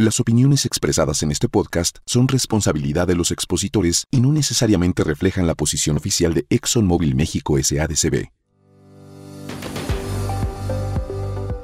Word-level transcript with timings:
Las 0.00 0.20
opiniones 0.20 0.64
expresadas 0.64 1.24
en 1.24 1.32
este 1.32 1.48
podcast 1.48 1.98
son 2.06 2.28
responsabilidad 2.28 3.08
de 3.08 3.16
los 3.16 3.32
expositores 3.32 4.06
y 4.12 4.20
no 4.20 4.30
necesariamente 4.30 5.02
reflejan 5.02 5.48
la 5.48 5.56
posición 5.56 5.96
oficial 5.96 6.34
de 6.34 6.46
ExxonMobil 6.50 7.16
México 7.16 7.56
SADCB. 7.60 8.28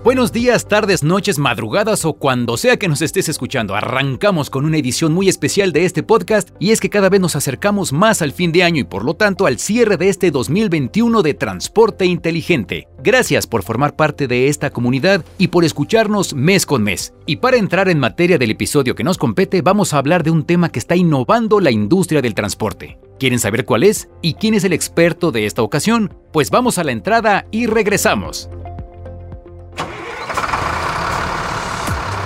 Buenos 0.04 0.32
días, 0.32 0.68
tardes, 0.68 1.02
noches, 1.02 1.38
madrugadas 1.38 2.04
o 2.04 2.12
cuando 2.12 2.58
sea 2.58 2.76
que 2.76 2.88
nos 2.88 3.00
estés 3.00 3.30
escuchando. 3.30 3.74
Arrancamos 3.74 4.50
con 4.50 4.66
una 4.66 4.76
edición 4.76 5.14
muy 5.14 5.30
especial 5.30 5.72
de 5.72 5.86
este 5.86 6.02
podcast 6.02 6.50
y 6.58 6.72
es 6.72 6.80
que 6.80 6.90
cada 6.90 7.08
vez 7.08 7.22
nos 7.22 7.36
acercamos 7.36 7.90
más 7.90 8.20
al 8.20 8.32
fin 8.32 8.52
de 8.52 8.64
año 8.64 8.82
y 8.82 8.84
por 8.84 9.02
lo 9.02 9.14
tanto 9.14 9.46
al 9.46 9.58
cierre 9.58 9.96
de 9.96 10.10
este 10.10 10.30
2021 10.30 11.22
de 11.22 11.32
Transporte 11.32 12.04
Inteligente. 12.04 12.86
Gracias 13.02 13.46
por 13.46 13.62
formar 13.62 13.96
parte 13.96 14.28
de 14.28 14.48
esta 14.48 14.68
comunidad 14.68 15.24
y 15.38 15.48
por 15.48 15.64
escucharnos 15.64 16.34
mes 16.34 16.66
con 16.66 16.82
mes. 16.82 17.14
Y 17.24 17.36
para 17.36 17.56
entrar 17.56 17.88
en 17.88 17.98
materia 17.98 18.36
del 18.36 18.50
episodio 18.50 18.94
que 18.94 19.04
nos 19.04 19.16
compete, 19.16 19.62
vamos 19.62 19.94
a 19.94 19.98
hablar 19.98 20.22
de 20.22 20.32
un 20.32 20.44
tema 20.44 20.68
que 20.68 20.80
está 20.80 20.96
innovando 20.96 21.60
la 21.60 21.70
industria 21.70 22.20
del 22.20 22.34
transporte. 22.34 22.98
¿Quieren 23.18 23.38
saber 23.38 23.64
cuál 23.64 23.84
es 23.84 24.10
y 24.20 24.34
quién 24.34 24.52
es 24.52 24.64
el 24.64 24.74
experto 24.74 25.32
de 25.32 25.46
esta 25.46 25.62
ocasión? 25.62 26.12
Pues 26.30 26.50
vamos 26.50 26.76
a 26.76 26.84
la 26.84 26.92
entrada 26.92 27.46
y 27.50 27.64
regresamos. 27.64 28.50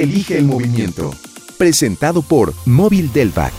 Elige 0.00 0.38
el 0.38 0.46
movimiento. 0.46 1.10
Presentado 1.58 2.22
por 2.22 2.54
Móvil 2.64 3.12
Delvac. 3.12 3.52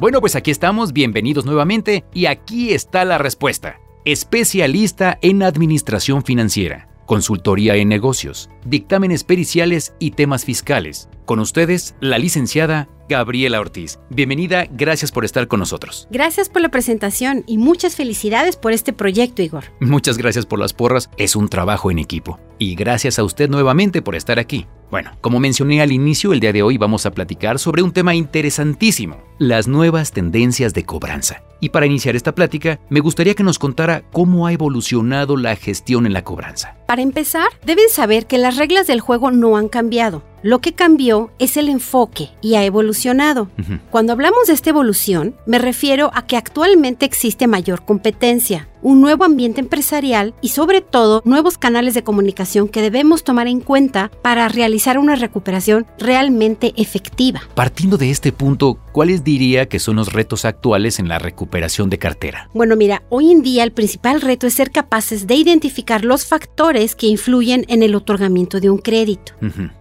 Bueno, 0.00 0.20
pues 0.20 0.34
aquí 0.34 0.50
estamos, 0.50 0.92
bienvenidos 0.92 1.46
nuevamente 1.46 2.04
y 2.12 2.26
aquí 2.26 2.72
está 2.72 3.04
la 3.04 3.18
respuesta. 3.18 3.78
Especialista 4.04 5.18
en 5.22 5.44
Administración 5.44 6.24
Financiera, 6.24 6.88
Consultoría 7.06 7.76
en 7.76 7.88
Negocios, 7.88 8.50
Dictámenes 8.64 9.22
Periciales 9.22 9.94
y 10.00 10.10
Temas 10.10 10.44
Fiscales. 10.44 11.08
Con 11.24 11.38
ustedes, 11.38 11.94
la 12.00 12.18
licenciada 12.18 12.88
Gabriela 13.08 13.60
Ortiz. 13.60 13.98
Bienvenida, 14.10 14.66
gracias 14.70 15.12
por 15.12 15.24
estar 15.24 15.46
con 15.46 15.60
nosotros. 15.60 16.08
Gracias 16.10 16.48
por 16.48 16.62
la 16.62 16.70
presentación 16.70 17.44
y 17.46 17.58
muchas 17.58 17.94
felicidades 17.94 18.56
por 18.56 18.72
este 18.72 18.92
proyecto, 18.92 19.42
Igor. 19.42 19.64
Muchas 19.80 20.18
gracias 20.18 20.46
por 20.46 20.58
las 20.58 20.72
porras, 20.72 21.10
es 21.18 21.36
un 21.36 21.48
trabajo 21.48 21.90
en 21.90 21.98
equipo. 21.98 22.40
Y 22.58 22.74
gracias 22.74 23.18
a 23.18 23.24
usted 23.24 23.50
nuevamente 23.50 24.02
por 24.02 24.16
estar 24.16 24.38
aquí. 24.38 24.66
Bueno, 24.90 25.12
como 25.20 25.40
mencioné 25.40 25.80
al 25.80 25.92
inicio, 25.92 26.32
el 26.32 26.40
día 26.40 26.52
de 26.52 26.62
hoy 26.62 26.76
vamos 26.76 27.06
a 27.06 27.12
platicar 27.12 27.58
sobre 27.58 27.82
un 27.82 27.92
tema 27.92 28.14
interesantísimo, 28.14 29.22
las 29.38 29.68
nuevas 29.68 30.12
tendencias 30.12 30.74
de 30.74 30.84
cobranza. 30.84 31.42
Y 31.60 31.68
para 31.68 31.86
iniciar 31.86 32.16
esta 32.16 32.34
plática, 32.34 32.80
me 32.90 33.00
gustaría 33.00 33.34
que 33.34 33.42
nos 33.42 33.58
contara 33.58 34.02
cómo 34.12 34.46
ha 34.46 34.52
evolucionado 34.52 35.36
la 35.36 35.54
gestión 35.56 36.06
en 36.06 36.12
la 36.12 36.24
cobranza. 36.24 36.76
Para 36.86 37.02
empezar, 37.02 37.48
deben 37.64 37.88
saber 37.88 38.26
que 38.26 38.38
las 38.38 38.56
reglas 38.56 38.86
del 38.86 39.00
juego 39.00 39.30
no 39.30 39.56
han 39.56 39.68
cambiado. 39.68 40.22
Lo 40.42 40.60
que 40.60 40.72
cambió 40.72 41.30
es 41.38 41.56
el 41.56 41.68
enfoque 41.68 42.30
y 42.40 42.54
ha 42.54 42.64
evolucionado. 42.64 43.48
Cuando 43.90 44.12
hablamos 44.12 44.46
de 44.48 44.54
esta 44.54 44.70
evolución, 44.70 45.36
me 45.46 45.58
refiero 45.58 46.10
a 46.14 46.26
que 46.26 46.36
actualmente 46.36 47.06
existe 47.06 47.46
mayor 47.46 47.84
competencia, 47.84 48.68
un 48.82 49.00
nuevo 49.00 49.24
ambiente 49.24 49.60
empresarial 49.60 50.34
y 50.40 50.48
sobre 50.48 50.80
todo 50.80 51.22
nuevos 51.24 51.56
canales 51.56 51.94
de 51.94 52.02
comunicación 52.02 52.68
que 52.68 52.82
debemos 52.82 53.22
tomar 53.22 53.46
en 53.46 53.60
cuenta 53.60 54.10
para 54.22 54.48
realizar 54.48 54.98
una 54.98 55.14
recuperación 55.14 55.86
realmente 55.98 56.72
efectiva. 56.76 57.42
Partiendo 57.54 57.96
de 57.96 58.10
este 58.10 58.32
punto, 58.32 58.78
¿cuáles 58.90 59.22
diría 59.22 59.66
que 59.66 59.78
son 59.78 59.96
los 59.96 60.12
retos 60.12 60.44
actuales 60.44 60.98
en 60.98 61.08
la 61.08 61.20
recuperación 61.20 61.90
de 61.90 61.98
cartera? 61.98 62.50
Bueno, 62.52 62.74
mira, 62.74 63.02
hoy 63.08 63.30
en 63.30 63.42
día 63.42 63.62
el 63.62 63.70
principal 63.70 64.20
reto 64.20 64.48
es 64.48 64.54
ser 64.54 64.72
capaces 64.72 65.28
de 65.28 65.36
identificar 65.36 66.04
los 66.04 66.26
factores 66.26 66.96
que 66.96 67.06
influyen 67.06 67.64
en 67.68 67.84
el 67.84 67.94
otorgamiento 67.94 68.58
de 68.58 68.70
un 68.70 68.78
crédito. 68.78 69.34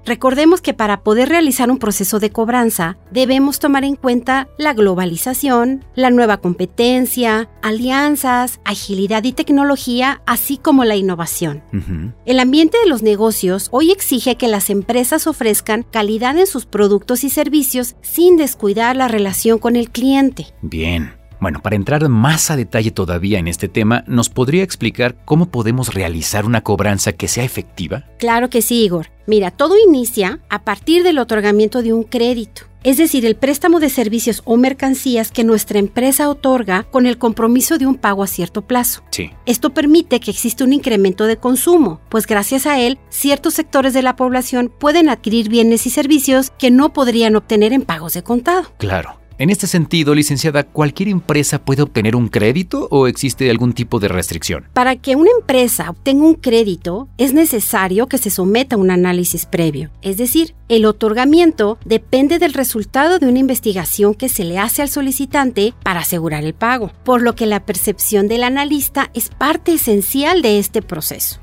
Recordemos 0.05 0.50
que 0.59 0.73
para 0.73 1.03
poder 1.03 1.29
realizar 1.29 1.71
un 1.71 1.77
proceso 1.77 2.19
de 2.19 2.31
cobranza 2.31 2.97
debemos 3.11 3.59
tomar 3.59 3.85
en 3.85 3.95
cuenta 3.95 4.49
la 4.57 4.73
globalización, 4.73 5.85
la 5.95 6.09
nueva 6.09 6.37
competencia, 6.37 7.49
alianzas, 7.61 8.59
agilidad 8.65 9.23
y 9.23 9.31
tecnología, 9.31 10.21
así 10.25 10.57
como 10.57 10.83
la 10.83 10.97
innovación. 10.97 11.63
El 12.25 12.39
ambiente 12.39 12.77
de 12.83 12.89
los 12.89 13.03
negocios 13.03 13.69
hoy 13.71 13.91
exige 13.91 14.35
que 14.35 14.49
las 14.49 14.69
empresas 14.69 15.27
ofrezcan 15.27 15.85
calidad 15.89 16.37
en 16.37 16.47
sus 16.47 16.65
productos 16.65 17.23
y 17.23 17.29
servicios 17.29 17.95
sin 18.01 18.35
descuidar 18.35 18.97
la 18.97 19.07
relación 19.07 19.59
con 19.59 19.75
el 19.75 19.89
cliente. 19.91 20.47
Bien. 20.61 21.21
Bueno, 21.41 21.59
para 21.59 21.75
entrar 21.75 22.07
más 22.07 22.51
a 22.51 22.55
detalle 22.55 22.91
todavía 22.91 23.39
en 23.39 23.47
este 23.47 23.67
tema, 23.67 24.03
¿nos 24.05 24.29
podría 24.29 24.61
explicar 24.61 25.15
cómo 25.25 25.47
podemos 25.47 25.91
realizar 25.91 26.45
una 26.45 26.61
cobranza 26.61 27.13
que 27.13 27.27
sea 27.27 27.43
efectiva? 27.43 28.05
Claro 28.19 28.51
que 28.51 28.61
sí, 28.61 28.83
Igor. 28.83 29.07
Mira, 29.31 29.49
todo 29.49 29.77
inicia 29.77 30.41
a 30.49 30.65
partir 30.65 31.03
del 31.03 31.17
otorgamiento 31.17 31.81
de 31.81 31.93
un 31.93 32.03
crédito, 32.03 32.63
es 32.83 32.97
decir, 32.97 33.25
el 33.25 33.37
préstamo 33.37 33.79
de 33.79 33.87
servicios 33.87 34.41
o 34.43 34.57
mercancías 34.57 35.31
que 35.31 35.45
nuestra 35.45 35.79
empresa 35.79 36.27
otorga 36.27 36.83
con 36.91 37.05
el 37.05 37.17
compromiso 37.17 37.77
de 37.77 37.87
un 37.87 37.95
pago 37.95 38.23
a 38.23 38.27
cierto 38.27 38.63
plazo. 38.63 39.03
Sí. 39.09 39.31
Esto 39.45 39.69
permite 39.69 40.19
que 40.19 40.31
exista 40.31 40.65
un 40.65 40.73
incremento 40.73 41.27
de 41.27 41.37
consumo, 41.37 42.01
pues 42.09 42.27
gracias 42.27 42.65
a 42.65 42.81
él, 42.81 42.99
ciertos 43.07 43.53
sectores 43.53 43.93
de 43.93 44.01
la 44.01 44.17
población 44.17 44.69
pueden 44.77 45.07
adquirir 45.07 45.47
bienes 45.47 45.87
y 45.87 45.91
servicios 45.91 46.51
que 46.59 46.69
no 46.69 46.91
podrían 46.91 47.37
obtener 47.37 47.71
en 47.71 47.83
pagos 47.83 48.11
de 48.15 48.23
contado. 48.23 48.73
Claro. 48.79 49.20
En 49.41 49.49
este 49.49 49.65
sentido, 49.65 50.13
licenciada, 50.13 50.61
¿cualquier 50.61 51.09
empresa 51.09 51.57
puede 51.57 51.81
obtener 51.81 52.15
un 52.15 52.27
crédito 52.27 52.87
o 52.91 53.07
existe 53.07 53.49
algún 53.49 53.73
tipo 53.73 53.99
de 53.99 54.07
restricción? 54.07 54.65
Para 54.71 54.97
que 54.97 55.15
una 55.15 55.31
empresa 55.35 55.89
obtenga 55.89 56.23
un 56.25 56.35
crédito, 56.35 57.07
es 57.17 57.33
necesario 57.33 58.05
que 58.05 58.19
se 58.19 58.29
someta 58.29 58.75
a 58.75 58.77
un 58.77 58.91
análisis 58.91 59.47
previo. 59.47 59.89
Es 60.03 60.17
decir, 60.17 60.53
el 60.71 60.85
otorgamiento 60.85 61.77
depende 61.83 62.39
del 62.39 62.53
resultado 62.53 63.19
de 63.19 63.27
una 63.27 63.39
investigación 63.39 64.15
que 64.15 64.29
se 64.29 64.45
le 64.45 64.57
hace 64.57 64.81
al 64.81 64.87
solicitante 64.87 65.73
para 65.83 65.99
asegurar 65.99 66.45
el 66.45 66.53
pago, 66.53 66.93
por 67.03 67.21
lo 67.21 67.35
que 67.35 67.45
la 67.45 67.65
percepción 67.65 68.29
del 68.29 68.41
analista 68.41 69.11
es 69.13 69.27
parte 69.27 69.73
esencial 69.73 70.41
de 70.41 70.59
este 70.59 70.81
proceso. 70.81 71.39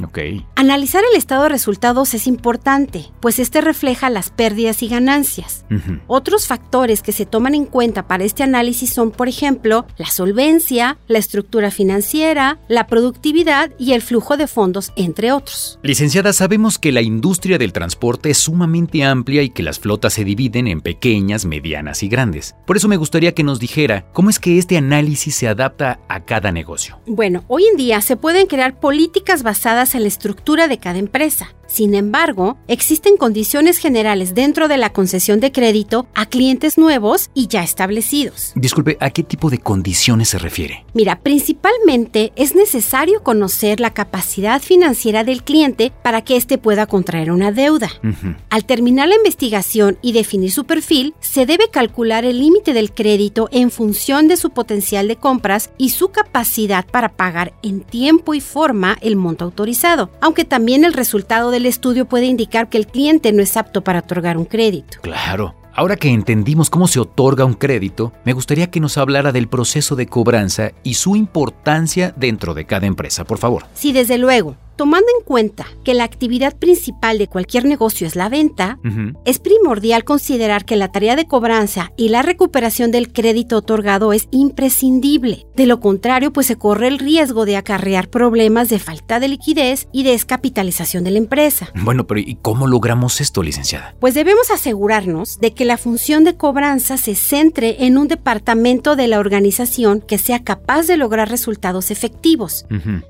Analizar 0.55 1.03
el 1.13 1.19
estado 1.19 1.43
de 1.43 1.51
resultados 1.51 2.15
es 2.15 2.27
importante, 2.27 3.05
pues 3.21 3.39
este 3.39 3.61
refleja 3.61 4.09
las 4.09 4.31
pérdidas 4.31 4.83
y 4.83 4.89
ganancias. 4.89 5.67
Otros 6.07 6.47
factores 6.47 7.03
que 7.03 7.13
se 7.13 7.27
toman 7.27 7.55
en 7.55 7.67
cuenta 7.67 8.09
para 8.09 8.25
este 8.25 8.45
análisis 8.45 8.95
son, 8.95 9.11
por 9.11 9.29
ejemplo, 9.29 9.85
la 9.99 10.07
solvencia, 10.07 10.97
la 11.07 11.19
estructura 11.19 11.71
financiera, 11.71 12.61
la 12.69 12.87
productividad 12.87 13.73
y 13.79 13.93
el 13.93 14.01
flujo 14.01 14.39
de 14.39 14.47
fondos, 14.47 14.91
entre 14.97 15.33
otros. 15.33 15.79
Licenciada, 15.83 16.33
sabemos 16.33 16.79
que 16.79 16.93
la 16.93 17.03
industria 17.03 17.59
del 17.59 17.75
transporte 17.75 18.31
es 18.31 18.39
sumamente 18.39 19.05
amplia 19.05 19.18
y 19.27 19.51
que 19.51 19.63
las 19.63 19.79
flotas 19.79 20.15
se 20.15 20.25
dividen 20.25 20.67
en 20.67 20.81
pequeñas, 20.81 21.45
medianas 21.45 22.03
y 22.03 22.09
grandes. 22.09 22.55
Por 22.67 22.77
eso 22.77 22.89
me 22.89 22.97
gustaría 22.97 23.35
que 23.35 23.43
nos 23.43 23.61
dijera 23.61 24.07
cómo 24.13 24.31
es 24.31 24.39
que 24.39 24.59
este 24.59 24.77
análisis 24.77 25.35
se 25.35 25.49
adapta 25.49 26.01
a 26.09 26.25
cada 26.25 26.53
negocio. 26.53 26.99
Bueno, 27.07 27.45
hoy 27.49 27.65
en 27.71 27.77
día 27.77 28.01
se 28.01 28.17
pueden 28.17 28.47
crear 28.47 28.81
políticas 28.81 29.43
basadas 29.43 29.95
en 29.95 30.03
la 30.03 30.09
estructura 30.09 30.69
de 30.69 30.79
cada 30.79 30.99
empresa. 30.99 31.55
Sin 31.69 31.95
embargo, 31.95 32.57
existen 32.67 33.17
condiciones 33.17 33.79
generales 33.79 34.35
dentro 34.35 34.69
de 34.69 34.79
la 34.79 34.91
concesión 34.91 35.39
de 35.39 35.53
crédito 35.53 36.09
a 36.15 36.27
clientes 36.27 36.79
nuevos 36.79 37.31
y 37.35 37.47
ya 37.47 37.63
establecidos. 37.63 38.53
Disculpe, 38.57 38.97
¿a 39.01 39.11
qué 39.11 39.23
tipo 39.23 39.51
de 39.51 39.59
condiciones 39.59 40.31
se 40.31 40.39
refiere? 40.39 40.87
Mira, 40.95 41.21
principalmente 41.21 42.33
es 42.37 42.55
necesario 42.55 43.23
conocer 43.23 43.81
la 43.81 43.93
capacidad 43.93 44.63
financiera 44.63 45.25
del 45.25 45.45
cliente 45.45 45.93
para 46.03 46.23
que 46.23 46.37
éste 46.37 46.57
pueda 46.59 46.87
contraer 46.87 47.31
una 47.31 47.53
deuda. 47.53 47.91
Al 48.49 48.65
terminar 48.65 49.09
la 49.09 49.17
investigación 49.17 49.99
y 50.01 50.13
definir 50.13 50.51
su 50.51 50.65
perfil, 50.65 51.15
se 51.21 51.45
debe 51.47 51.69
calcular 51.71 52.25
el 52.25 52.39
límite 52.39 52.73
del 52.73 52.93
crédito 52.93 53.49
en 53.53 53.71
función 53.71 54.27
de 54.27 54.39
su 54.39 54.51
potencial 54.51 55.07
de 55.07 55.17
compras 55.17 55.71
y 55.77 55.91
su 55.91 56.09
capacidad 56.09 56.87
para 56.87 57.11
pagar 57.11 57.53
en 57.63 57.83
tiempo 57.83 58.35
y 58.35 58.41
forma 58.41 58.97
el 59.03 59.17
monto 59.17 59.45
autorizado, 59.45 60.11
aunque 60.21 60.45
también 60.45 60.85
el 60.85 60.95
resultado 60.95 61.51
del 61.59 61.67
estudio 61.67 62.07
puede 62.07 62.27
indicar 62.27 62.69
que 62.69 62.79
el 62.79 62.87
cliente 62.87 63.33
no 63.33 63.43
es 63.43 63.57
apto 63.57 63.83
para 63.83 63.99
otorgar 63.99 64.39
un 64.39 64.45
crédito. 64.45 64.99
Claro. 65.03 65.57
Ahora 65.75 65.97
que 65.97 66.09
entendimos 66.09 66.71
cómo 66.71 66.87
se 66.89 67.01
otorga 67.01 67.45
un 67.45 67.55
crédito, 67.55 68.13
me 68.25 68.33
gustaría 68.33 68.71
que 68.71 68.81
nos 68.81 68.97
hablara 68.97 69.33
del 69.33 69.49
proceso 69.49 69.97
de 69.97 70.07
cobranza 70.07 70.71
y 70.83 70.95
su 70.95 71.17
importancia 71.17 72.13
dentro 72.17 72.55
de 72.55 72.65
cada 72.65 72.87
empresa, 72.87 73.25
por 73.25 73.39
favor. 73.39 73.65
Sí, 73.75 73.93
desde 73.93 74.19
luego. 74.19 74.57
Tomando 74.79 75.09
en 75.19 75.25
cuenta 75.25 75.67
que 75.85 75.93
la 75.93 76.05
actividad 76.05 76.57
principal 76.57 77.19
de 77.19 77.27
cualquier 77.27 77.65
negocio 77.65 78.07
es 78.07 78.15
la 78.15 78.29
venta, 78.29 78.79
es 79.25 79.41
primordial 79.41 80.05
considerar 80.05 80.65
que 80.65 80.77
la 80.77 80.93
tarea 80.93 81.17
de 81.17 81.27
cobranza 81.27 81.91
y 81.97 82.09
la 82.09 82.23
recuperación 82.23 82.93
del 82.93 83.13
crédito 83.13 83.57
otorgado 83.57 84.13
es 84.13 84.29
imprescindible. 84.31 85.47
De 85.57 85.67
lo 85.67 85.81
contrario, 85.81 86.33
pues 86.33 86.47
se 86.47 86.57
corre 86.57 86.87
el 86.87 87.01
riesgo 87.01 87.45
de 87.45 87.57
acarrear 87.57 88.09
problemas 88.09 88.69
de 88.69 88.79
falta 88.79 89.19
de 89.19 89.27
liquidez 89.27 89.89
y 89.93 90.05
descapitalización 90.05 91.03
de 91.03 91.11
la 91.11 91.19
empresa. 91.19 91.71
Bueno, 91.75 92.07
pero 92.07 92.21
¿y 92.21 92.37
cómo 92.41 92.69
logramos 92.69 93.21
esto, 93.21 93.43
licenciada? 93.43 93.97
Pues 93.99 94.15
debemos 94.15 94.51
asegurarnos 94.53 95.41
de 95.41 95.55
que 95.55 95.65
la 95.65 95.77
función 95.77 96.23
de 96.23 96.37
cobranza 96.37 96.99
se 96.99 97.17
centre 97.17 97.85
en 97.85 97.99
un 97.99 98.07
departamento 98.07 98.95
de 98.95 99.09
la 99.09 99.19
organización 99.19 100.01
que 100.01 100.19
sea 100.19 100.45
capaz 100.45 100.87
de 100.87 100.97
lograr 100.97 101.29
resultados 101.29 101.91
efectivos, 101.91 102.65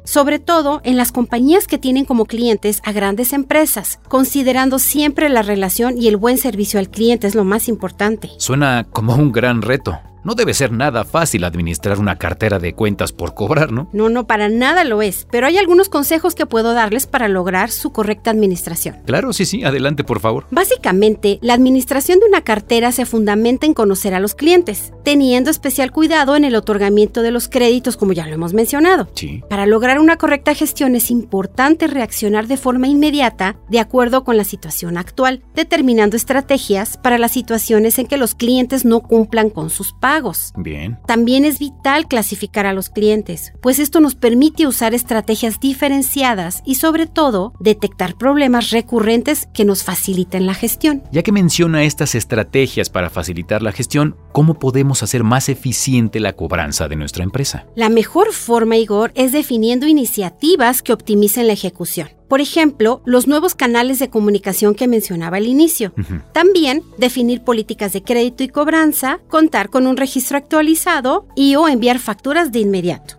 sobre 0.05 0.39
todo 0.39 0.81
en 0.83 0.97
las 0.97 1.13
compañías 1.13 1.58
que 1.67 1.79
tienen 1.79 2.05
como 2.05 2.27
clientes 2.27 2.81
a 2.85 2.93
grandes 2.93 3.33
empresas, 3.33 4.01
considerando 4.09 4.79
siempre 4.79 5.29
la 5.29 5.43
relación 5.43 5.99
y 5.99 6.09
el 6.09 6.17
buen 6.17 6.39
servicio 6.39 6.79
al 6.79 6.91
cliente 6.91 7.27
es 7.27 7.35
lo 7.35 7.45
más 7.45 7.69
importante. 7.69 8.31
Suena 8.39 8.87
como 8.91 9.15
un 9.15 9.33
gran 9.33 9.63
reto. 9.63 9.99
No 10.25 10.35
debe 10.35 10.55
ser 10.55 10.73
nada 10.73 11.05
fácil 11.05 11.45
administrar 11.45 11.99
una 11.99 12.17
cartera 12.17 12.59
de 12.59 12.75
cuentas 12.75 13.13
por 13.13 13.35
cobrar, 13.35 13.73
¿no? 13.73 13.89
No, 13.93 14.09
no, 14.09 14.27
para 14.27 14.49
nada 14.49 14.85
lo 14.85 15.03
es, 15.03 15.27
pero 15.31 15.47
hay 15.47 15.59
algunos 15.59 15.89
consejos 15.89 16.35
que 16.35 16.47
puedo 16.47 16.75
darles 16.75 17.07
para 17.07 17.29
lograr 17.29 17.71
su 17.71 17.93
correcta 17.93 18.31
administración. 18.31 18.97
Claro, 19.07 19.33
sí, 19.33 19.45
sí, 19.45 19.65
adelante, 19.65 20.05
por 20.05 20.21
favor. 20.21 20.47
Básicamente, 20.51 21.39
la 21.43 21.55
administración 21.55 22.19
de 22.19 22.27
una 22.27 22.43
cartera 22.43 22.93
se 22.93 23.07
fundamenta 23.07 23.67
en 23.67 23.75
conocer 23.75 24.15
a 24.15 24.21
los 24.21 24.35
clientes, 24.35 24.93
teniendo 25.05 25.51
especial 25.51 25.93
cuidado 25.93 26.37
en 26.37 26.45
el 26.45 26.57
otorgamiento 26.57 27.23
de 27.23 27.31
los 27.31 27.49
créditos, 27.49 27.97
como 27.97 28.13
ya 28.13 28.27
lo 28.27 28.35
hemos 28.35 28.55
mencionado. 28.55 29.09
Sí. 29.15 29.43
Para 29.49 29.67
lograr 29.67 30.01
una 30.01 30.17
correcta 30.17 30.55
gestión 30.55 30.95
es 30.95 31.11
importante 31.11 31.87
reaccionar 31.87 32.47
de 32.47 32.57
forma 32.57 32.89
inmediata 32.89 33.57
de 33.69 33.81
acuerdo 33.81 34.25
con 34.25 34.37
la 34.37 34.45
situación 34.45 34.99
actual, 34.99 35.43
determinando 35.55 36.17
estrategias 36.17 36.97
para 36.97 37.19
las 37.19 37.33
situaciones 37.33 37.99
en 37.99 38.07
que 38.07 38.17
los 38.17 38.35
clientes 38.35 38.85
no 38.85 39.01
cumplan 39.01 39.51
con 39.51 39.71
sus 39.71 39.93
pagos. 39.93 40.08
Bien. 40.57 40.99
También 41.07 41.45
es 41.45 41.59
vital 41.59 42.09
clasificar 42.09 42.67
a 42.67 42.73
los 42.73 42.89
clientes, 42.89 43.53
pues 43.61 43.79
esto 43.79 44.01
nos 44.01 44.15
permite 44.15 44.67
usar 44.67 44.95
estrategias 44.95 45.61
diferenciadas 45.61 46.63
y 46.65 46.77
sobre 46.77 47.07
todo 47.07 47.53
detectar 47.61 48.17
problemas 48.17 48.71
recurrentes 48.71 49.49
que 49.53 49.65
nos 49.65 49.85
faciliten 49.85 50.47
la 50.47 50.55
gestión. 50.55 51.03
Ya 51.13 51.23
que 51.23 51.33
menciona 51.33 51.85
estas 51.85 52.15
estrategias 52.15 52.91
para 52.91 53.11
facilitar 53.11 53.63
la 53.63 53.73
gestión, 53.73 54.17
¿cómo 54.33 54.55
podemos 54.55 55.03
hacer 55.03 55.25
más 55.25 55.49
eficiente 55.49 56.21
la 56.21 56.35
cobranza 56.35 56.89
de 56.89 56.97
nuestra 56.97 57.25
empresa? 57.25 57.67
La 57.77 57.89
mejor 57.89 58.33
forma, 58.33 58.77
Igor, 58.77 59.13
es 59.15 59.33
definiendo 59.33 59.87
iniciativas 59.87 60.83
que 60.83 60.93
optimicen 60.93 61.47
la 61.47 61.53
ejecución. 61.53 62.18
Por 62.29 62.41
ejemplo, 62.41 63.01
los 63.05 63.27
nuevos 63.27 63.55
canales 63.55 63.99
de 63.99 64.11
comunicación 64.11 64.75
que 64.75 64.87
mencionaba 64.87 65.39
al 65.39 65.47
inicio. 65.47 65.93
También 66.33 66.83
definir 66.99 67.43
políticas 67.43 67.93
de 67.93 68.03
crédito 68.03 68.43
y 68.43 68.49
cobranza, 68.49 69.21
contar 69.29 69.71
con 69.71 69.87
un 69.87 69.97
registro 69.97 70.37
actualizado 70.37 71.27
y 71.35 71.57
o 71.57 71.69
enviar 71.69 71.99
facturas 71.99 72.53
de 72.53 72.61
inmediato. 72.61 73.17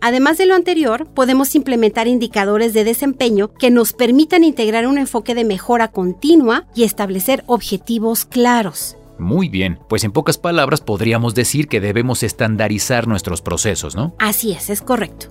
Además 0.00 0.38
de 0.38 0.46
lo 0.46 0.54
anterior, 0.54 1.06
podemos 1.14 1.54
implementar 1.54 2.06
indicadores 2.06 2.72
de 2.74 2.84
desempeño 2.84 3.52
que 3.52 3.70
nos 3.70 3.92
permitan 3.92 4.44
integrar 4.44 4.86
un 4.86 4.98
enfoque 4.98 5.34
de 5.34 5.44
mejora 5.44 5.88
continua 5.88 6.66
y 6.74 6.84
establecer 6.84 7.42
objetivos 7.46 8.24
claros. 8.24 8.96
Muy 9.18 9.48
bien, 9.48 9.78
pues 9.88 10.04
en 10.04 10.12
pocas 10.12 10.38
palabras 10.38 10.80
podríamos 10.80 11.34
decir 11.34 11.68
que 11.68 11.80
debemos 11.80 12.22
estandarizar 12.22 13.06
nuestros 13.06 13.42
procesos, 13.42 13.94
¿no? 13.94 14.14
Así 14.18 14.52
es, 14.52 14.70
es 14.70 14.82
correcto. 14.82 15.28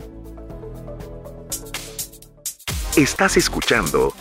Estás 2.96 3.38
escuchando 3.38 4.14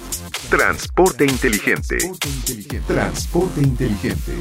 Transporte 0.49 1.27
Inteligente. 1.27 1.99
Transporte 2.87 3.61
inteligente. 3.61 4.33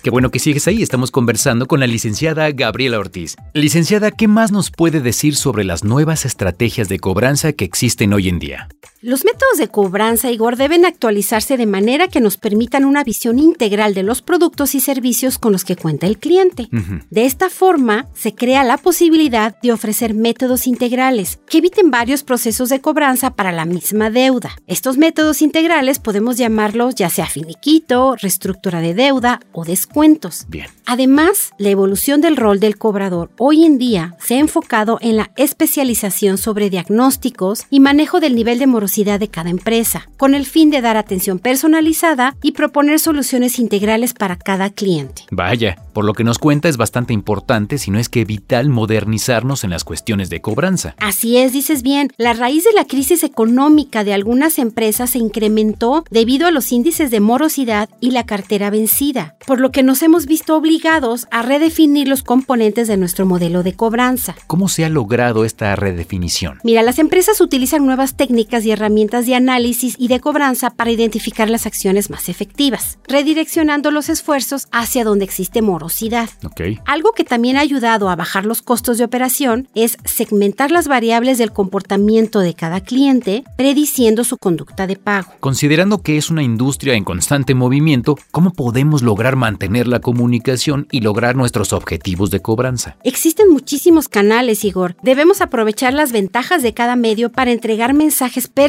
Qué 0.00 0.10
bueno 0.10 0.30
que 0.30 0.38
sigues 0.38 0.68
ahí, 0.68 0.84
estamos 0.84 1.10
conversando 1.10 1.66
con 1.66 1.80
la 1.80 1.88
licenciada 1.88 2.48
Gabriela 2.52 3.00
Ortiz. 3.00 3.34
Licenciada, 3.54 4.12
¿qué 4.12 4.28
más 4.28 4.52
nos 4.52 4.70
puede 4.70 5.00
decir 5.00 5.34
sobre 5.34 5.64
las 5.64 5.82
nuevas 5.82 6.24
estrategias 6.24 6.88
de 6.88 7.00
cobranza 7.00 7.52
que 7.52 7.64
existen 7.64 8.12
hoy 8.12 8.28
en 8.28 8.38
día? 8.38 8.68
Los 9.00 9.24
métodos 9.24 9.58
de 9.58 9.68
cobranza, 9.68 10.32
Igor, 10.32 10.56
deben 10.56 10.84
actualizarse 10.84 11.56
de 11.56 11.66
manera 11.66 12.08
que 12.08 12.20
nos 12.20 12.36
permitan 12.36 12.84
una 12.84 13.04
visión 13.04 13.38
integral 13.38 13.94
de 13.94 14.02
los 14.02 14.22
productos 14.22 14.74
y 14.74 14.80
servicios 14.80 15.38
con 15.38 15.52
los 15.52 15.64
que 15.64 15.76
cuenta 15.76 16.08
el 16.08 16.18
cliente. 16.18 16.68
De 17.08 17.24
esta 17.24 17.48
forma, 17.48 18.08
se 18.14 18.34
crea 18.34 18.64
la 18.64 18.76
posibilidad 18.76 19.56
de 19.60 19.70
ofrecer 19.70 20.14
métodos 20.14 20.66
integrales 20.66 21.38
que 21.48 21.58
eviten 21.58 21.92
varios 21.92 22.24
procesos 22.24 22.70
de 22.70 22.80
cobranza 22.80 23.30
para 23.30 23.52
la 23.52 23.66
misma 23.66 24.10
deuda. 24.10 24.50
Estos 24.66 24.98
métodos 24.98 25.42
integrales 25.42 26.00
podemos 26.00 26.36
llamarlos 26.36 26.96
ya 26.96 27.08
sea 27.08 27.26
finiquito, 27.26 28.16
reestructura 28.16 28.80
de 28.80 28.94
deuda 28.94 29.38
o 29.52 29.64
descuentos. 29.64 30.44
Bien. 30.48 30.66
Además, 30.86 31.52
la 31.56 31.68
evolución 31.68 32.20
del 32.20 32.36
rol 32.36 32.58
del 32.58 32.76
cobrador 32.78 33.30
hoy 33.38 33.64
en 33.64 33.78
día 33.78 34.16
se 34.18 34.34
ha 34.34 34.38
enfocado 34.38 34.98
en 35.00 35.16
la 35.16 35.30
especialización 35.36 36.36
sobre 36.36 36.68
diagnósticos 36.68 37.66
y 37.70 37.78
manejo 37.78 38.18
del 38.18 38.34
nivel 38.34 38.58
de 38.58 38.66
morosidad 38.66 38.87
de 38.88 39.28
cada 39.28 39.50
empresa, 39.50 40.08
con 40.16 40.34
el 40.34 40.46
fin 40.46 40.70
de 40.70 40.80
dar 40.80 40.96
atención 40.96 41.38
personalizada 41.38 42.34
y 42.42 42.52
proponer 42.52 42.98
soluciones 42.98 43.58
integrales 43.58 44.14
para 44.14 44.36
cada 44.36 44.70
cliente. 44.70 45.22
Vaya, 45.30 45.76
por 45.92 46.04
lo 46.04 46.14
que 46.14 46.24
nos 46.24 46.38
cuenta 46.38 46.68
es 46.68 46.76
bastante 46.76 47.12
importante, 47.12 47.78
si 47.78 47.90
no 47.90 47.98
es 47.98 48.08
que 48.08 48.24
vital 48.24 48.70
modernizarnos 48.70 49.62
en 49.62 49.70
las 49.70 49.84
cuestiones 49.84 50.30
de 50.30 50.40
cobranza. 50.40 50.94
Así 50.98 51.36
es, 51.36 51.52
dices 51.52 51.82
bien, 51.82 52.10
la 52.16 52.32
raíz 52.32 52.64
de 52.64 52.72
la 52.72 52.86
crisis 52.86 53.22
económica 53.22 54.04
de 54.04 54.14
algunas 54.14 54.58
empresas 54.58 55.10
se 55.10 55.18
incrementó 55.18 56.04
debido 56.10 56.46
a 56.46 56.50
los 56.50 56.72
índices 56.72 57.10
de 57.10 57.20
morosidad 57.20 57.88
y 58.00 58.10
la 58.12 58.24
cartera 58.24 58.70
vencida, 58.70 59.36
por 59.46 59.60
lo 59.60 59.70
que 59.70 59.82
nos 59.82 60.02
hemos 60.02 60.26
visto 60.26 60.56
obligados 60.56 61.28
a 61.30 61.42
redefinir 61.42 62.08
los 62.08 62.22
componentes 62.22 62.88
de 62.88 62.96
nuestro 62.96 63.26
modelo 63.26 63.62
de 63.62 63.74
cobranza. 63.74 64.34
¿Cómo 64.46 64.68
se 64.68 64.84
ha 64.84 64.88
logrado 64.88 65.44
esta 65.44 65.76
redefinición? 65.76 66.58
Mira, 66.64 66.82
las 66.82 66.98
empresas 66.98 67.40
utilizan 67.40 67.86
nuevas 67.86 68.16
técnicas 68.16 68.64
y 68.64 68.72
herramientas 68.78 69.26
de 69.26 69.34
análisis 69.34 69.96
y 69.98 70.08
de 70.08 70.20
cobranza 70.20 70.70
para 70.70 70.90
identificar 70.90 71.50
las 71.50 71.66
acciones 71.66 72.10
más 72.10 72.28
efectivas, 72.28 72.98
redireccionando 73.06 73.90
los 73.90 74.08
esfuerzos 74.08 74.68
hacia 74.70 75.04
donde 75.04 75.24
existe 75.24 75.62
morosidad. 75.62 76.30
Ok. 76.44 76.60
Algo 76.86 77.12
que 77.12 77.24
también 77.24 77.56
ha 77.56 77.60
ayudado 77.60 78.08
a 78.08 78.16
bajar 78.16 78.46
los 78.46 78.62
costos 78.62 78.98
de 78.98 79.04
operación 79.04 79.68
es 79.74 79.98
segmentar 80.04 80.70
las 80.70 80.88
variables 80.88 81.38
del 81.38 81.52
comportamiento 81.52 82.40
de 82.40 82.54
cada 82.54 82.80
cliente, 82.80 83.44
prediciendo 83.56 84.24
su 84.24 84.38
conducta 84.38 84.86
de 84.86 84.96
pago. 84.96 85.32
Considerando 85.40 86.02
que 86.02 86.16
es 86.16 86.30
una 86.30 86.42
industria 86.42 86.94
en 86.94 87.04
constante 87.04 87.54
movimiento, 87.54 88.16
¿cómo 88.30 88.52
podemos 88.52 89.02
lograr 89.02 89.36
mantener 89.36 89.88
la 89.88 90.00
comunicación 90.00 90.86
y 90.90 91.00
lograr 91.00 91.36
nuestros 91.36 91.72
objetivos 91.72 92.30
de 92.30 92.40
cobranza? 92.40 92.96
Existen 93.04 93.50
muchísimos 93.50 94.08
canales, 94.08 94.64
Igor. 94.64 94.96
Debemos 95.02 95.40
aprovechar 95.40 95.94
las 95.94 96.12
ventajas 96.12 96.62
de 96.62 96.74
cada 96.74 96.96
medio 96.96 97.30
para 97.30 97.52
entregar 97.52 97.94
mensajes 97.94 98.46
personalizados, 98.48 98.67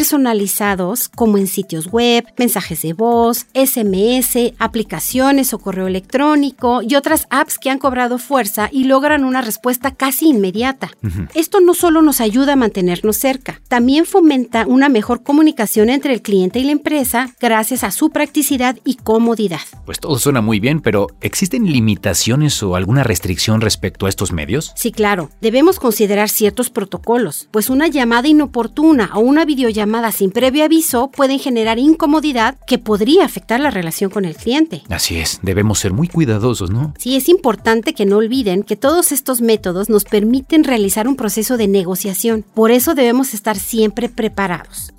como 1.16 1.38
en 1.38 1.48
sitios 1.48 1.88
web, 1.88 2.26
mensajes 2.38 2.82
de 2.84 2.94
voz, 2.94 3.48
SMS, 3.54 4.54
aplicaciones 4.58 5.54
o 5.54 5.60
correo 5.60 5.88
electrónico 5.88 6.82
y 6.82 6.96
otras 6.96 7.28
apps 7.30 7.60
que 7.60 7.70
han 7.70 7.80
cobrado 7.80 8.18
fuerza 8.18 8.70
y 8.72 8.86
logran 8.86 9.26
una 9.26 9.42
respuesta 9.42 9.92
casi 9.92 10.30
inmediata. 10.30 10.92
Ujú. 11.04 11.28
Esto 11.34 11.60
no 11.60 11.74
solo 11.74 12.02
nos 12.02 12.22
ayuda 12.22 12.54
a 12.54 12.56
mantenernos 12.56 13.18
cerca, 13.18 13.62
también 13.68 14.06
fomenta 14.06 14.66
una 14.66 14.88
mejor 14.88 15.22
comunicación 15.22 15.90
entre 15.90 16.14
el 16.14 16.22
cliente 16.22 16.60
y 16.60 16.64
la 16.64 16.72
empresa 16.72 17.36
gracias 17.42 17.84
a 17.84 17.92
su 17.92 18.10
practicidad 18.10 18.78
y 18.86 18.96
comodidad. 18.96 19.60
Pues 19.86 20.00
todo 20.00 20.18
suena 20.18 20.42
muy 20.42 20.60
bien, 20.60 20.80
pero 20.80 21.08
¿existen 21.20 21.66
limitaciones 21.66 22.64
o 22.64 22.76
alguna 22.76 23.04
restricción 23.04 23.60
respecto 23.60 24.06
a 24.06 24.10
estos 24.10 24.32
medios? 24.32 24.72
Sí, 24.76 24.92
claro, 24.92 25.30
debemos 25.42 25.80
considerar 25.80 26.30
ciertos 26.30 26.70
protocolos, 26.70 27.50
pues 27.52 27.70
una 27.70 27.88
llamada 27.88 28.28
inoportuna 28.30 29.12
o 29.14 29.20
una 29.20 29.44
videollamada 29.44 29.89
sin 30.12 30.32
previo 30.32 30.64
aviso 30.64 31.12
pueden 31.12 31.40
generar 31.40 31.80
incomodidad 31.80 32.58
que 32.68 32.78
podría 32.78 33.26
afectar 33.26 33.60
la 33.60 33.72
relación 33.72 34.10
con 34.10 34.26
el 34.26 34.36
cliente. 34.36 34.84
Así 34.90 35.18
es, 35.18 35.40
debemos 35.42 35.80
ser 35.80 35.94
muy 35.94 36.08
cuidadosos, 36.08 36.70
¿no? 36.70 36.94
Sí, 36.98 37.16
es 37.16 37.30
importante 37.30 37.94
que 37.94 38.06
no 38.06 38.18
olviden 38.18 38.64
que 38.64 38.76
todos 38.76 39.12
estos 39.12 39.42
métodos 39.42 39.90
nos 39.90 40.06
permiten 40.06 40.64
realizar 40.64 41.08
un 41.08 41.16
proceso 41.16 41.58
de 41.58 41.68
negociación, 41.68 42.44
por 42.54 42.72
eso 42.72 42.96
debemos 42.96 43.34
estar 43.34 43.58
siempre 43.58 44.10
preparados. 44.10 44.94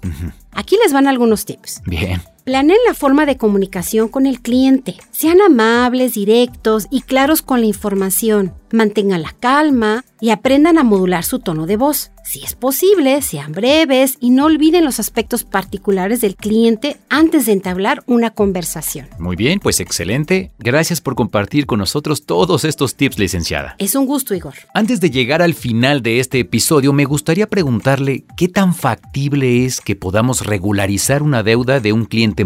Aquí 0.52 0.76
les 0.82 0.92
van 0.92 1.06
algunos 1.06 1.44
tips. 1.44 1.82
Bien. 1.87 2.20
Planeen 2.50 2.78
la 2.85 2.95
forma 2.95 3.26
de 3.26 3.37
comunicación 3.37 4.09
con 4.09 4.26
el 4.26 4.40
cliente. 4.40 4.97
Sean 5.12 5.40
amables, 5.40 6.14
directos 6.14 6.88
y 6.90 7.02
claros 7.02 7.42
con 7.42 7.61
la 7.61 7.69
información. 7.69 8.54
Mantengan 8.73 9.23
la 9.23 9.37
calma 9.38 10.04
y 10.21 10.30
aprendan 10.30 10.76
a 10.76 10.83
modular 10.83 11.23
su 11.23 11.38
tono 11.38 11.66
de 11.66 11.76
voz. 11.76 12.11
Si 12.25 12.45
es 12.45 12.54
posible, 12.54 13.23
sean 13.23 13.50
breves 13.50 14.16
y 14.21 14.30
no 14.30 14.45
olviden 14.45 14.85
los 14.85 15.00
aspectos 15.00 15.42
particulares 15.42 16.21
del 16.21 16.37
cliente 16.37 16.97
antes 17.09 17.47
de 17.47 17.52
entablar 17.52 18.04
una 18.07 18.30
conversación. 18.30 19.09
Muy 19.19 19.35
bien, 19.35 19.59
pues 19.59 19.80
excelente. 19.80 20.52
Gracias 20.59 21.00
por 21.00 21.16
compartir 21.16 21.66
con 21.66 21.80
nosotros 21.80 22.26
todos 22.26 22.64
estos 22.64 22.95
tips, 22.95 23.19
licenciada. 23.19 23.75
Es 23.78 23.97
un 23.97 24.07
gusto, 24.07 24.35
Igor. 24.35 24.54
Antes 24.75 25.00
de 25.00 25.11
llegar 25.11 25.42
al 25.42 25.54
final 25.54 26.02
de 26.02 26.21
este 26.21 26.38
episodio, 26.38 26.92
me 26.92 27.04
gustaría 27.04 27.49
preguntarle 27.49 28.25
qué 28.37 28.47
tan 28.47 28.75
factible 28.75 29.64
es 29.64 29.80
que 29.80 29.97
podamos 29.97 30.47
regularizar 30.47 31.25
una 31.25 31.42
deuda 31.42 31.80
de 31.80 31.92
un 31.92 32.04
cliente 32.04 32.39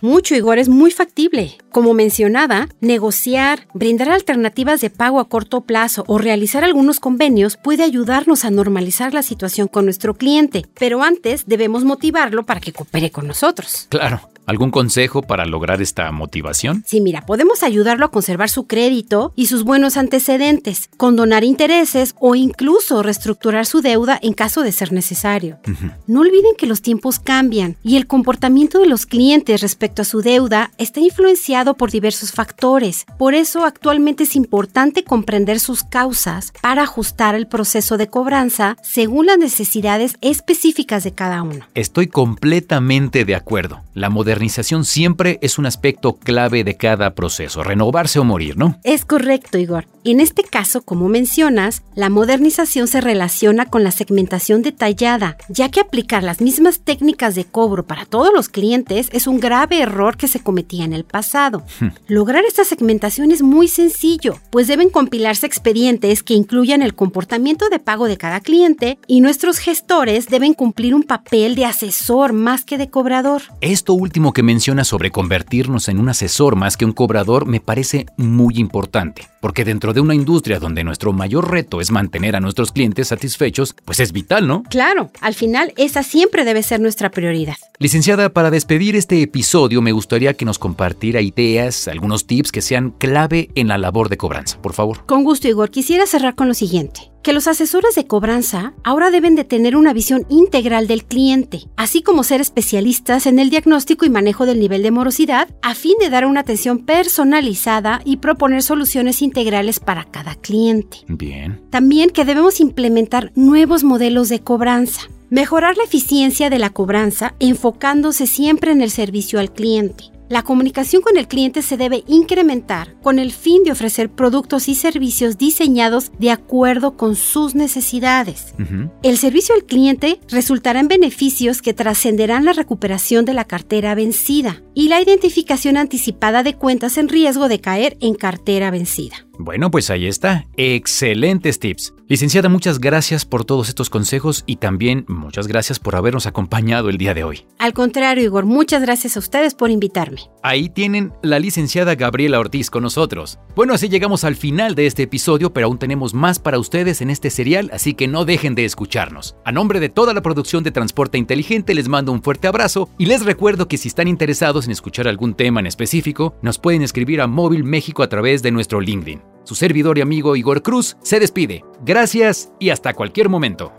Mucho, 0.00 0.34
Igor, 0.34 0.58
es 0.58 0.68
muy 0.68 0.90
factible. 0.90 1.58
Como 1.70 1.94
mencionada, 1.94 2.68
negociar, 2.80 3.66
brindar 3.74 4.10
alternativas 4.10 4.80
de 4.80 4.90
pago 4.90 5.20
a 5.20 5.28
corto 5.28 5.62
plazo 5.62 6.04
o 6.06 6.18
realizar 6.18 6.64
algunos 6.64 7.00
convenios 7.00 7.56
puede 7.56 7.82
ayudarnos 7.82 8.44
a 8.44 8.50
normalizar 8.50 9.14
la 9.14 9.22
situación 9.22 9.68
con 9.68 9.84
nuestro 9.84 10.14
cliente, 10.14 10.66
pero 10.78 11.02
antes 11.02 11.46
debemos 11.46 11.84
motivarlo 11.84 12.44
para 12.44 12.60
que 12.60 12.72
coopere 12.72 13.10
con 13.10 13.26
nosotros. 13.26 13.86
Claro. 13.88 14.20
¿Algún 14.50 14.72
consejo 14.72 15.22
para 15.22 15.46
lograr 15.46 15.80
esta 15.80 16.10
motivación? 16.10 16.82
Sí, 16.84 17.00
mira, 17.00 17.24
podemos 17.24 17.62
ayudarlo 17.62 18.04
a 18.04 18.10
conservar 18.10 18.50
su 18.50 18.66
crédito 18.66 19.32
y 19.36 19.46
sus 19.46 19.62
buenos 19.62 19.96
antecedentes, 19.96 20.90
condonar 20.96 21.44
intereses 21.44 22.16
o 22.18 22.34
incluso 22.34 23.04
reestructurar 23.04 23.64
su 23.64 23.80
deuda 23.80 24.18
en 24.20 24.32
caso 24.32 24.62
de 24.62 24.72
ser 24.72 24.90
necesario. 24.90 25.60
No 26.08 26.22
olviden 26.22 26.56
que 26.58 26.66
los 26.66 26.82
tiempos 26.82 27.20
cambian 27.20 27.76
y 27.84 27.96
el 27.96 28.08
comportamiento 28.08 28.80
de 28.80 28.88
los 28.88 29.06
clientes 29.06 29.60
respecto 29.60 30.02
a 30.02 30.04
su 30.04 30.20
deuda 30.20 30.72
está 30.78 30.98
influenciado 30.98 31.74
por 31.76 31.92
diversos 31.92 32.32
factores. 32.32 33.06
Por 33.18 33.34
eso 33.34 33.64
actualmente 33.64 34.24
es 34.24 34.34
importante 34.34 35.04
comprender 35.04 35.60
sus 35.60 35.84
causas 35.84 36.52
para 36.60 36.82
ajustar 36.82 37.36
el 37.36 37.46
proceso 37.46 37.98
de 37.98 38.08
cobranza 38.08 38.76
según 38.82 39.26
las 39.26 39.38
necesidades 39.38 40.16
específicas 40.22 41.04
de 41.04 41.12
cada 41.12 41.44
uno. 41.44 41.66
Estoy 41.76 42.08
completamente 42.08 43.24
de 43.24 43.36
acuerdo. 43.36 43.82
La 43.94 44.10
modernización 44.40 44.86
siempre 44.86 45.38
es 45.42 45.58
un 45.58 45.66
aspecto 45.66 46.14
clave 46.14 46.64
de 46.64 46.74
cada 46.74 47.14
proceso, 47.14 47.62
renovarse 47.62 48.18
o 48.18 48.24
morir, 48.24 48.56
¿no? 48.56 48.78
Es 48.84 49.04
correcto, 49.04 49.58
Igor. 49.58 49.84
En 50.02 50.18
este 50.20 50.44
caso, 50.44 50.80
como 50.80 51.10
mencionas, 51.10 51.82
la 51.94 52.08
modernización 52.08 52.88
se 52.88 53.02
relaciona 53.02 53.66
con 53.66 53.84
la 53.84 53.90
segmentación 53.90 54.62
detallada, 54.62 55.36
ya 55.50 55.70
que 55.70 55.80
aplicar 55.80 56.22
las 56.22 56.40
mismas 56.40 56.80
técnicas 56.80 57.34
de 57.34 57.44
cobro 57.44 57.86
para 57.86 58.06
todos 58.06 58.32
los 58.34 58.48
clientes 58.48 59.10
es 59.12 59.26
un 59.26 59.40
grave 59.40 59.82
error 59.82 60.16
que 60.16 60.26
se 60.26 60.40
cometía 60.40 60.86
en 60.86 60.94
el 60.94 61.04
pasado. 61.04 61.64
Lograr 62.08 62.46
esta 62.46 62.64
segmentación 62.64 63.30
es 63.30 63.42
muy 63.42 63.68
sencillo, 63.68 64.38
pues 64.48 64.68
deben 64.68 64.88
compilarse 64.88 65.44
expedientes 65.44 66.22
que 66.22 66.32
incluyan 66.32 66.80
el 66.80 66.94
comportamiento 66.94 67.68
de 67.68 67.78
pago 67.78 68.06
de 68.06 68.16
cada 68.16 68.40
cliente 68.40 68.98
y 69.06 69.20
nuestros 69.20 69.58
gestores 69.58 70.28
deben 70.28 70.54
cumplir 70.54 70.94
un 70.94 71.02
papel 71.02 71.54
de 71.54 71.66
asesor 71.66 72.32
más 72.32 72.64
que 72.64 72.78
de 72.78 72.88
cobrador. 72.88 73.42
Esto 73.60 73.92
último 73.92 74.32
que 74.32 74.42
menciona 74.42 74.84
sobre 74.84 75.10
convertirnos 75.10 75.90
en 75.90 76.00
un 76.00 76.08
asesor 76.08 76.56
más 76.56 76.78
que 76.78 76.86
un 76.86 76.92
cobrador 76.92 77.44
me 77.44 77.60
parece 77.60 78.06
muy 78.16 78.56
importante, 78.56 79.28
porque 79.40 79.64
dentro 79.64 79.92
de 79.92 80.00
una 80.00 80.14
industria 80.14 80.58
donde 80.58 80.84
nuestro 80.84 81.12
mayor 81.12 81.50
reto 81.50 81.80
es 81.80 81.90
mantener 81.90 82.36
a 82.36 82.40
nuestros 82.40 82.72
clientes 82.72 83.08
satisfechos, 83.08 83.74
pues 83.84 84.00
es 84.00 84.12
vital, 84.12 84.46
¿no? 84.46 84.62
Claro, 84.64 85.10
al 85.20 85.34
final 85.34 85.72
esa 85.76 86.02
siempre 86.02 86.44
debe 86.44 86.62
ser 86.62 86.80
nuestra 86.80 87.10
prioridad. 87.10 87.56
Licenciada, 87.78 88.28
para 88.28 88.50
despedir 88.50 88.96
este 88.96 89.22
episodio 89.22 89.82
me 89.82 89.92
gustaría 89.92 90.34
que 90.34 90.44
nos 90.44 90.58
compartiera 90.58 91.20
ideas, 91.20 91.88
algunos 91.88 92.26
tips 92.26 92.52
que 92.52 92.62
sean 92.62 92.90
clave 92.90 93.50
en 93.54 93.68
la 93.68 93.78
labor 93.78 94.08
de 94.08 94.16
cobranza, 94.16 94.60
por 94.60 94.74
favor. 94.74 95.04
Con 95.06 95.24
gusto, 95.24 95.48
Igor. 95.48 95.70
Quisiera 95.70 96.06
cerrar 96.06 96.34
con 96.34 96.48
lo 96.48 96.54
siguiente 96.54 97.09
que 97.22 97.32
los 97.32 97.46
asesores 97.46 97.94
de 97.94 98.06
cobranza 98.06 98.72
ahora 98.84 99.10
deben 99.10 99.34
de 99.34 99.44
tener 99.44 99.76
una 99.76 99.92
visión 99.92 100.26
integral 100.28 100.86
del 100.86 101.04
cliente, 101.04 101.68
así 101.76 102.02
como 102.02 102.24
ser 102.24 102.40
especialistas 102.40 103.26
en 103.26 103.38
el 103.38 103.50
diagnóstico 103.50 104.04
y 104.04 104.10
manejo 104.10 104.46
del 104.46 104.60
nivel 104.60 104.82
de 104.82 104.90
morosidad, 104.90 105.48
a 105.62 105.74
fin 105.74 105.94
de 106.00 106.10
dar 106.10 106.26
una 106.26 106.40
atención 106.40 106.78
personalizada 106.78 108.00
y 108.04 108.18
proponer 108.18 108.62
soluciones 108.62 109.22
integrales 109.22 109.80
para 109.80 110.04
cada 110.04 110.34
cliente. 110.34 110.98
Bien. 111.08 111.60
También 111.70 112.10
que 112.10 112.24
debemos 112.24 112.60
implementar 112.60 113.32
nuevos 113.34 113.84
modelos 113.84 114.28
de 114.28 114.40
cobranza. 114.40 115.02
Mejorar 115.30 115.76
la 115.76 115.84
eficiencia 115.84 116.50
de 116.50 116.58
la 116.58 116.70
cobranza 116.70 117.34
enfocándose 117.38 118.26
siempre 118.26 118.72
en 118.72 118.82
el 118.82 118.90
servicio 118.90 119.38
al 119.38 119.52
cliente. 119.52 120.09
La 120.30 120.44
comunicación 120.44 121.02
con 121.02 121.16
el 121.16 121.26
cliente 121.26 121.60
se 121.60 121.76
debe 121.76 122.04
incrementar 122.06 122.94
con 123.02 123.18
el 123.18 123.32
fin 123.32 123.64
de 123.64 123.72
ofrecer 123.72 124.08
productos 124.08 124.68
y 124.68 124.76
servicios 124.76 125.38
diseñados 125.38 126.12
de 126.20 126.30
acuerdo 126.30 126.96
con 126.96 127.16
sus 127.16 127.56
necesidades. 127.56 128.54
El 129.02 129.18
servicio 129.18 129.56
al 129.56 129.64
cliente 129.64 130.20
resultará 130.28 130.78
en 130.78 130.86
beneficios 130.86 131.60
que 131.62 131.74
trascenderán 131.74 132.44
la 132.44 132.52
recuperación 132.52 133.24
de 133.24 133.34
la 133.34 133.44
cartera 133.44 133.96
vencida 133.96 134.62
y 134.72 134.86
la 134.86 135.00
identificación 135.00 135.76
anticipada 135.76 136.44
de 136.44 136.54
cuentas 136.54 136.96
en 136.96 137.08
riesgo 137.08 137.48
de 137.48 137.60
caer 137.60 137.96
en 138.00 138.14
cartera 138.14 138.70
vencida. 138.70 139.26
Bueno, 139.42 139.70
pues 139.70 139.88
ahí 139.88 140.06
está. 140.06 140.46
Excelentes 140.56 141.58
tips. 141.58 141.94
Licenciada, 142.08 142.48
muchas 142.48 142.80
gracias 142.80 143.24
por 143.24 143.44
todos 143.44 143.68
estos 143.68 143.88
consejos 143.88 144.42
y 144.44 144.56
también 144.56 145.04
muchas 145.06 145.46
gracias 145.46 145.78
por 145.78 145.94
habernos 145.94 146.26
acompañado 146.26 146.88
el 146.88 146.98
día 146.98 147.14
de 147.14 147.22
hoy. 147.22 147.46
Al 147.58 147.72
contrario, 147.72 148.24
Igor, 148.24 148.46
muchas 148.46 148.82
gracias 148.82 149.16
a 149.16 149.20
ustedes 149.20 149.54
por 149.54 149.70
invitarme. 149.70 150.22
Ahí 150.42 150.68
tienen 150.68 151.12
la 151.22 151.38
licenciada 151.38 151.94
Gabriela 151.94 152.40
Ortiz 152.40 152.68
con 152.68 152.82
nosotros. 152.82 153.38
Bueno, 153.54 153.74
así 153.74 153.88
llegamos 153.88 154.24
al 154.24 154.34
final 154.34 154.74
de 154.74 154.86
este 154.86 155.04
episodio, 155.04 155.52
pero 155.52 155.68
aún 155.68 155.78
tenemos 155.78 156.12
más 156.12 156.40
para 156.40 156.58
ustedes 156.58 157.00
en 157.00 157.10
este 157.10 157.30
serial, 157.30 157.70
así 157.72 157.94
que 157.94 158.08
no 158.08 158.24
dejen 158.24 158.56
de 158.56 158.64
escucharnos. 158.64 159.36
A 159.44 159.52
nombre 159.52 159.78
de 159.78 159.88
toda 159.88 160.12
la 160.12 160.20
producción 160.20 160.64
de 160.64 160.72
Transporte 160.72 161.16
Inteligente 161.16 161.74
les 161.74 161.88
mando 161.88 162.10
un 162.10 162.22
fuerte 162.22 162.48
abrazo 162.48 162.90
y 162.98 163.06
les 163.06 163.24
recuerdo 163.24 163.68
que 163.68 163.78
si 163.78 163.86
están 163.86 164.08
interesados 164.08 164.66
en 164.66 164.72
escuchar 164.72 165.06
algún 165.06 165.34
tema 165.34 165.60
en 165.60 165.66
específico, 165.66 166.34
nos 166.42 166.58
pueden 166.58 166.82
escribir 166.82 167.20
a 167.20 167.28
Móvil 167.28 167.62
México 167.62 168.02
a 168.02 168.08
través 168.08 168.42
de 168.42 168.50
nuestro 168.50 168.80
LinkedIn. 168.80 169.29
Su 169.50 169.56
servidor 169.56 169.98
y 169.98 170.00
amigo 170.00 170.36
Igor 170.36 170.62
Cruz 170.62 170.96
se 171.02 171.18
despide. 171.18 171.64
Gracias 171.84 172.52
y 172.60 172.70
hasta 172.70 172.94
cualquier 172.94 173.28
momento. 173.28 173.72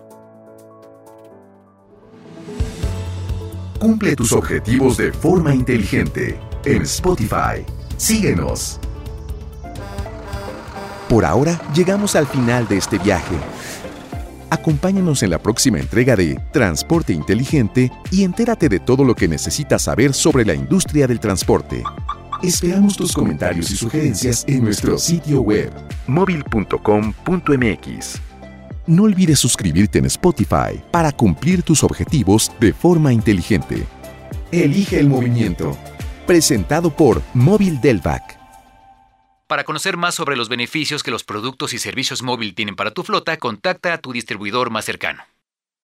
Cumple 3.79 4.17
tus 4.17 4.33
objetivos 4.33 4.97
de 4.97 5.13
forma 5.13 5.55
inteligente 5.55 6.37
en 6.65 6.81
Spotify. 6.81 7.63
Síguenos. 7.95 8.81
Por 11.07 11.23
ahora 11.23 11.57
llegamos 11.73 12.17
al 12.17 12.27
final 12.27 12.67
de 12.67 12.75
este 12.75 12.97
viaje. 12.97 13.37
Acompáñanos 14.49 15.23
en 15.23 15.29
la 15.29 15.39
próxima 15.39 15.79
entrega 15.79 16.17
de 16.17 16.37
Transporte 16.51 17.13
Inteligente 17.13 17.89
y 18.11 18.25
entérate 18.25 18.67
de 18.67 18.81
todo 18.81 19.05
lo 19.05 19.15
que 19.15 19.29
necesitas 19.29 19.83
saber 19.83 20.13
sobre 20.13 20.43
la 20.43 20.53
industria 20.53 21.07
del 21.07 21.21
transporte. 21.21 21.81
Esperamos 22.43 22.98
tus 22.98 23.13
comentarios 23.13 23.69
y 23.69 23.75
sugerencias 23.75 24.43
en 24.48 24.63
nuestro 24.63 24.98
sitio 24.98 25.41
web 25.41 25.71
móvil.com.mx. 26.07 26.62
No 28.88 29.03
olvides 29.03 29.38
suscribirte 29.38 30.00
en 30.00 30.05
Spotify 30.05 30.81
para 30.89 31.12
cumplir 31.12 31.62
tus 31.62 31.83
objetivos 31.83 32.51
de 32.60 32.74
forma 32.74 33.13
inteligente. 33.13 33.86
Elige 34.51 35.00
el 35.00 35.07
movimiento. 35.07 35.77
Presentado 36.25 36.89
por 36.89 37.21
Móvil 37.36 37.79
Delvac. 37.79 38.39
Para 39.45 39.63
conocer 39.63 39.95
más 39.95 40.15
sobre 40.15 40.36
los 40.36 40.50
beneficios 40.50 41.03
que 41.03 41.12
los 41.12 41.24
productos 41.24 41.74
y 41.74 41.77
servicios 41.77 42.24
móvil 42.24 42.55
tienen 42.55 42.75
para 42.75 42.89
tu 42.89 43.03
flota, 43.03 43.38
contacta 43.38 43.93
a 43.93 44.00
tu 44.00 44.13
distribuidor 44.13 44.71
más 44.71 44.86
cercano. 44.86 45.21